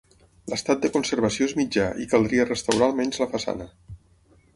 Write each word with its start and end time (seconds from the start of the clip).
L'estat 0.51 0.79
de 0.85 0.89
conservació 0.95 1.47
és 1.49 1.53
mitjà 1.59 1.85
i 2.05 2.07
caldria 2.13 2.47
restaurar 2.53 2.87
almenys 2.87 3.21
la 3.25 3.29
façana. 3.35 3.69